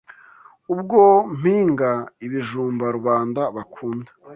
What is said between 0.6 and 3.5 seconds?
Ubwo mpinga ibijumba Rubanda